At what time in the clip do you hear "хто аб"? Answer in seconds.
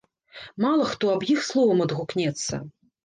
0.93-1.25